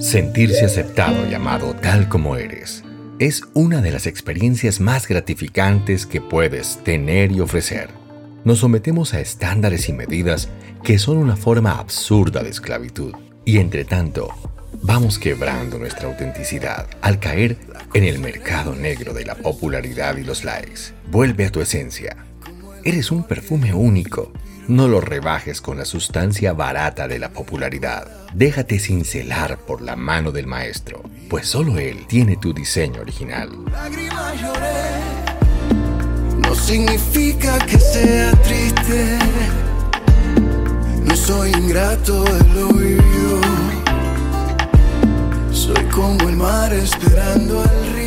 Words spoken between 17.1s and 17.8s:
caer